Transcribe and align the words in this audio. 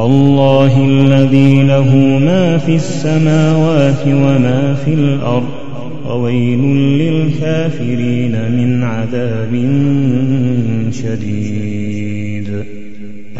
الله 0.00 0.84
الذي 0.84 1.62
له 1.62 1.96
ما 2.18 2.58
في 2.58 2.74
السماوات 2.74 4.06
وما 4.06 4.74
في 4.84 4.94
الأرض 4.94 5.48
وويل 6.06 6.60
للكافرين 6.98 8.32
من 8.32 8.82
عذاب 8.82 9.52
شديد. 10.92 12.64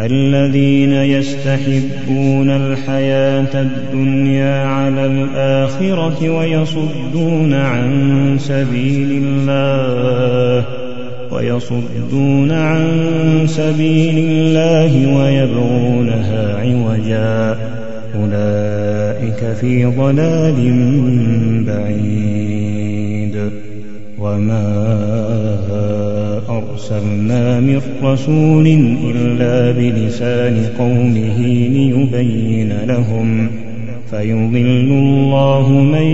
الذين 0.00 0.92
يستحبون 0.92 2.50
الحياة 2.50 3.62
الدنيا 3.62 4.66
على 4.66 5.06
الآخرة 5.06 6.30
ويصدون 6.30 7.54
عن 7.54 8.36
سبيل 8.38 9.22
الله 9.24 10.89
ويصدون 11.32 12.52
عن 12.52 12.86
سبيل 13.46 14.18
الله 14.18 15.16
ويبغونها 15.16 16.56
عوجا. 16.56 17.58
أولئك 18.16 19.56
في 19.60 19.84
ضلال 19.84 20.72
بعيد. 21.66 23.50
وما 24.18 24.90
أرسلنا 26.48 27.60
من 27.60 27.80
رسول 28.02 28.66
إلا 29.04 29.70
بلسان 29.70 30.66
قومه 30.78 31.38
ليبين 31.46 32.72
لهم 32.88 33.50
فيضل 34.10 34.90
الله 34.90 35.70
من 35.70 36.06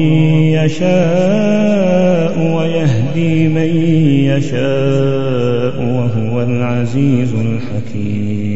يشاء 0.59 2.35
ويهدي 2.57 3.49
من 3.49 3.71
يشاء 4.31 5.77
وهو 5.81 6.43
العزيز 6.43 7.35
الحكيم. 7.35 8.47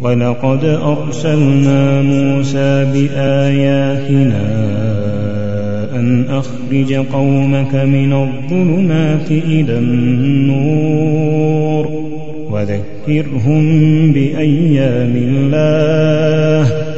ولقد 0.00 0.64
أرسلنا 0.64 2.02
موسى 2.02 2.84
بآياتنا 2.94 4.46
أن 5.94 6.24
أخرج 6.30 6.94
قومك 6.94 7.74
من 7.74 8.12
الظلمات 8.12 9.30
إلى 9.30 9.78
النور 9.78 11.28
وذكرهم 12.50 13.62
بأيام 14.12 15.12
الله 15.16 16.97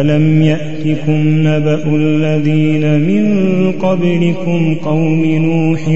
ألم 0.00 0.42
يأتكم 0.42 1.22
نبأ 1.26 1.96
الذين 1.96 3.00
من 3.00 3.72
قبلكم 3.72 4.74
قوم 4.74 5.24
نوح 5.24 5.88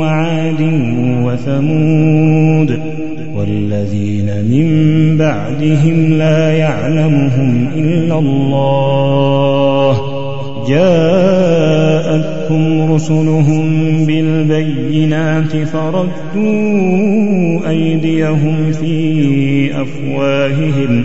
وعاد 0.00 0.60
وثمود 1.24 2.78
والذين 3.36 4.26
من 4.26 4.66
بعدهم 5.16 6.12
لا 6.12 6.52
يعلمهم 6.52 7.68
إلا 7.76 8.18
الله 8.18 10.00
جاءتهم 10.68 12.18
رسلهم 12.92 13.66
بالبينات 14.06 15.56
فردوا 15.56 16.08
أيديهم 17.68 18.72
في 18.72 19.70
أفواههم 19.82 21.04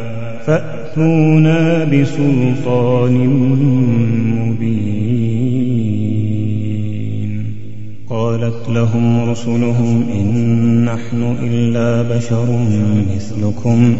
فأتونا 0.91 1.83
بسلطان 1.83 3.15
مبين. 4.39 5.11
قالت 8.09 8.69
لهم 8.69 9.29
رسلهم 9.29 10.03
إن 10.13 10.85
نحن 10.85 11.35
إلا 11.43 12.17
بشر 12.17 12.45
مثلكم 13.15 13.97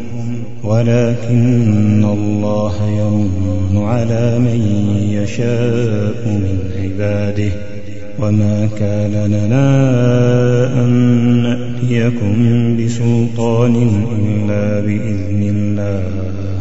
ولكن 0.64 2.04
الله 2.04 2.90
يمن 2.90 3.78
على 3.78 4.40
من 4.40 4.62
يشاء 5.10 6.28
من 6.28 6.60
عباده. 6.80 7.52
وما 8.20 8.70
كان 8.80 9.12
لنا 9.32 9.68
أن 10.84 10.90
نأتيكم 11.44 12.36
بسلطان 12.78 13.76
إلا 14.20 14.80
بإذن 14.80 15.44
الله. 15.56 16.61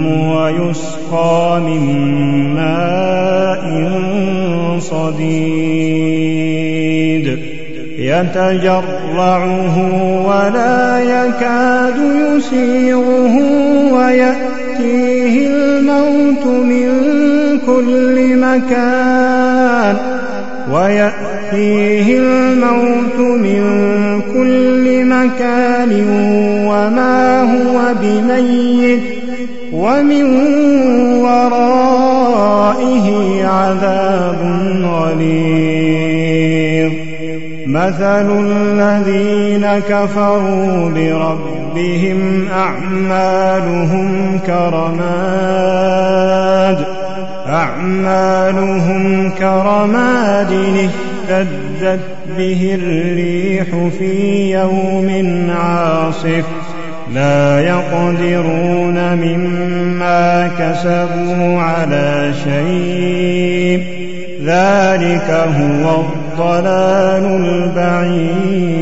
ويسقى 0.00 1.60
من 1.60 1.84
ماء 2.54 3.62
صديد. 4.78 5.82
يتجرعه 7.98 9.76
ولا 10.26 11.00
يكاد 11.00 11.96
يسيغه 12.36 13.36
ويأتيه 13.92 15.46
الموت 15.46 16.46
من 16.46 16.88
كل 17.66 18.36
مكان. 18.36 19.96
ويأتيه 20.70 22.18
الموت 22.18 23.18
من 23.18 23.62
كل 24.32 25.04
مكان 25.04 25.92
وما 26.66 27.42
هو 27.42 27.94
بميت. 28.02 29.11
ومن 30.02 30.24
ورائه 31.22 33.06
عذاب 33.46 34.40
غليظ. 34.82 36.92
مثل 37.66 38.40
الذين 38.40 39.66
كفروا 39.88 40.90
بربهم 40.90 42.48
أعمالهم 42.52 44.38
كرماد. 44.46 45.02
أعمالهم 47.48 49.30
كرماد 49.30 50.52
اشتدت 51.32 52.00
به 52.38 52.78
الريح 52.82 53.66
في 53.98 54.12
يوم 54.52 55.08
عاصف. 55.50 56.44
لا 57.14 57.60
يقدرون 57.60 59.14
مما 59.14 60.50
كسبوا 60.58 61.58
على 61.58 62.32
شيء. 62.44 63.82
ذلك 64.44 65.30
هو 65.30 66.00
الضلال 66.00 67.44
البعيد. 67.44 68.72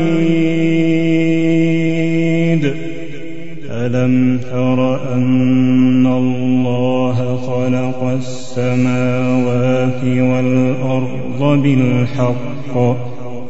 ألم 3.71 4.39
تر 4.51 4.99
أن 5.13 6.05
الله 6.05 7.37
خلق 7.37 8.03
السماوات 8.03 10.03
والأرض 10.03 11.61
بالحق؟ 11.63 13.10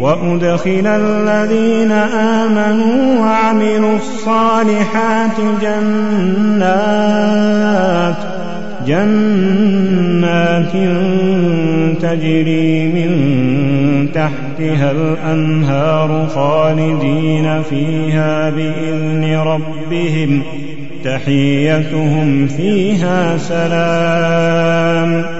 وأدخل 0.00 0.86
الذين 0.86 1.92
آمنوا 1.92 3.20
وعملوا 3.20 3.96
الصالحات 3.96 5.36
جنات 5.62 6.90
جنات 8.86 10.72
تجري 12.02 12.88
من 12.88 13.10
تحتها 14.14 14.90
الأنهار 14.90 16.26
خالدين 16.34 17.62
فيها 17.62 18.50
بإذن 18.50 19.42
ربهم 19.46 20.42
تحيتهم 21.04 22.46
فيها 22.46 23.36
سلام. 23.36 25.39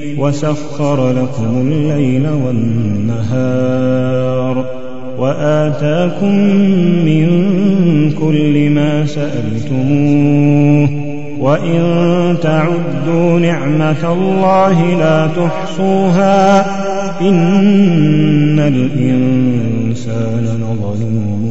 وسخر 0.17 1.11
لكم 1.11 1.61
الليل 1.61 2.27
والنهار 2.45 4.01
وآتاكم 5.17 6.35
من 7.05 7.27
كل 8.11 8.69
ما 8.69 9.05
سألتموه 9.05 10.89
وإن 11.39 11.81
تعدوا 12.41 13.39
نعمة 13.39 14.13
الله 14.13 14.95
لا 14.95 15.27
تحصوها 15.27 16.65
إن 17.21 18.59
الإنسان 18.59 20.45
لظلوم 20.61 21.50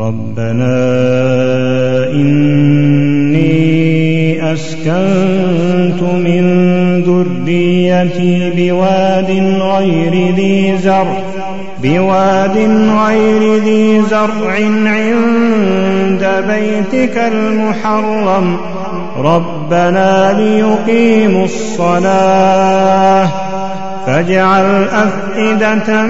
ربنا 0.00 0.78
إني 2.12 3.48
أسكنت 4.52 6.02
من 6.02 6.42
ذريتي 7.02 8.50
بواد 8.56 9.30
غير 9.60 10.34
ذي 10.34 10.78
زرع 10.78 11.22
بواد 11.82 12.56
غير 13.06 13.62
ذي 13.62 14.02
زرع 14.02 14.54
عند 14.86 16.44
بيتك 16.48 17.18
المحرم. 17.18 18.56
ربنا 19.18 20.36
ليقيموا 20.38 21.44
الصلاة. 21.44 23.47
فاجعل 24.08 24.84
أفئدة 24.84 26.02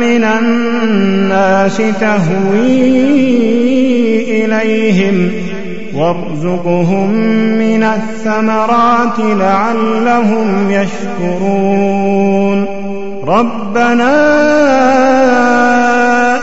من 0.00 0.24
الناس 0.24 1.76
تهوي 1.76 2.80
إليهم 4.44 5.30
وارزقهم 5.94 7.10
من 7.58 7.82
الثمرات 7.82 9.18
لعلهم 9.18 10.70
يشكرون. 10.70 12.66
ربنا 13.26 14.16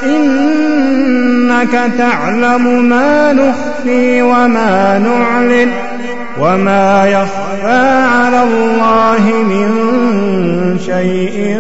إنك 0.03 1.91
تعلم 1.97 2.89
ما 2.89 3.33
نخفي 3.33 4.21
وما 4.21 5.00
نعلن. 5.00 5.85
وما 6.39 7.06
يخفى 7.06 8.06
على 8.15 8.44
الله 8.44 9.44
من 9.44 9.70
شيء 10.86 11.60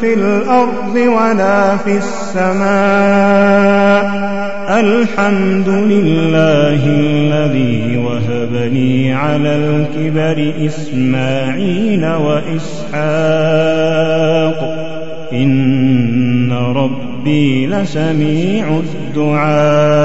في 0.00 0.14
الأرض 0.14 0.96
ولا 0.96 1.76
في 1.76 1.96
السماء 1.96 2.64
الحمد 4.70 5.68
لله 5.68 6.86
الذي 6.86 7.96
وهب 7.96 8.52
لي 8.72 9.12
على 9.12 9.56
الكبر 9.56 10.52
إسماعيل 10.66 12.06
وإسحاق 12.06 13.04
إن 15.32 16.52
ربي 16.52 17.66
لسميع 17.66 18.68
الدعاء 18.68 20.04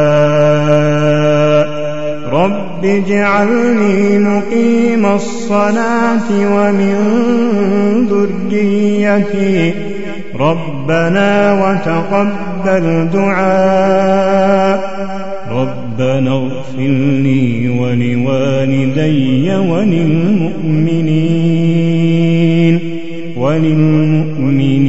رب 2.79 2.85
اجعلني 2.85 4.19
مقيم 4.19 5.05
الصلاة 5.05 6.29
ومن 6.31 6.95
ذريتي 8.09 9.73
ربنا 10.39 11.53
وتقبل 11.61 13.09
دعاء 13.13 14.79
ربنا 15.51 16.31
اغفر 16.31 16.87
لي 17.23 17.69
ولوالدي 17.69 19.55
وللمؤمنين 19.55 21.19
وللمؤمنين 23.37 24.88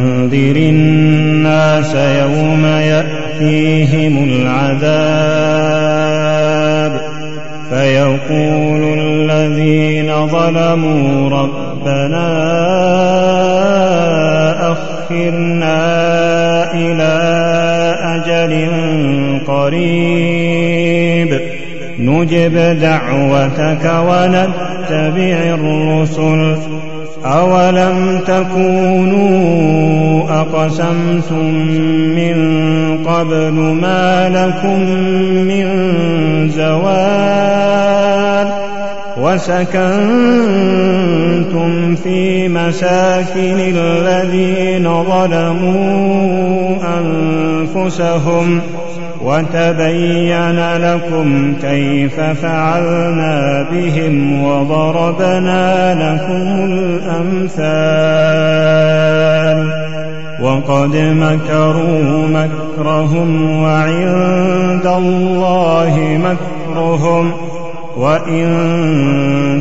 وأنذر 0.31 0.55
الناس 0.55 1.95
يوم 1.95 2.65
يأتيهم 2.65 4.23
العذاب. 4.23 5.11
فيقول 7.69 8.99
الذين 8.99 10.27
ظلموا 10.27 11.29
ربنا 11.29 12.31
أخرنا 14.71 15.83
إلى 16.73 17.13
أجل 18.03 18.69
قريب. 19.47 21.39
نجب 21.99 22.55
دعوتك 22.79 23.85
ونتبع 23.85 25.37
الرسل. 25.53 26.57
أولم 27.25 28.19
تكونوا 28.27 29.61
أقسمتم 30.41 31.53
من 32.15 32.37
قبل 33.05 33.53
ما 33.53 34.29
لكم 34.29 34.79
من 35.47 35.67
زوال 36.49 37.91
وسكنتم 39.17 39.91
في 41.95 42.47
مساكن 42.47 43.73
الذين 43.75 45.03
ظلموا 45.03 46.77
أنفسهم 46.99 48.61
وتبين 49.23 50.77
لكم 50.77 51.53
كيف 51.61 52.19
فعلنا 52.19 53.65
بهم 53.71 54.43
وضربنا 54.43 55.93
لكم 55.93 56.65
الأمثال. 56.73 57.81
وقد 60.41 60.95
مكروا 60.95 62.27
مكرهم 62.27 63.61
وعند 63.61 64.85
الله 64.85 66.19
مكرهم. 66.23 67.31
وإن 67.97 68.51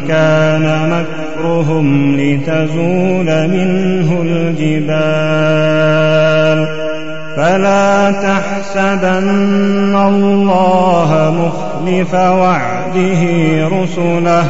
كان 0.09 0.65
مكرهم 0.91 2.17
لتزول 2.17 3.49
منه 3.49 4.23
الجبال. 4.23 5.51
فلا 7.41 8.11
تحسبن 8.11 9.97
الله 10.09 11.11
مخلف 11.37 12.15
وعده 12.15 13.23
رسله. 13.69 14.45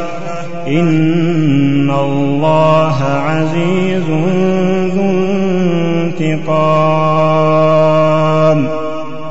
إن 0.66 1.90
الله 1.90 3.02
عزيز 3.02 4.04
ذو 4.94 5.10
انتقام. 6.18 8.68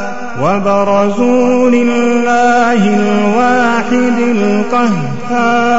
وبرزوا 0.42 1.70
لله 1.70 2.82
الواحد 3.00 4.18
القهار 4.72 5.72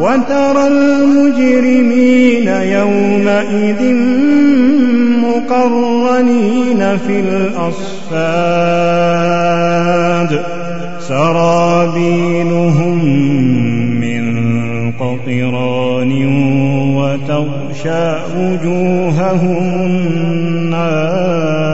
وترى 0.00 0.66
المجرمين 0.66 2.48
يومئذ 2.48 3.94
مقرنين 5.24 6.80
في 6.98 7.20
الأصفاد. 7.20 8.54
سرابيلهم 11.08 12.98
من 14.00 14.24
قطران 14.92 16.12
وتغشى 16.96 18.06
وجوههم 18.38 19.66
النار. 19.86 21.73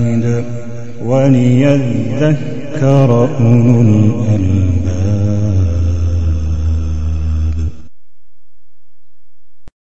واحد 0.00 0.44
وليذكر 1.04 2.30
أولو 3.40 3.80
الألباب. 3.80 4.73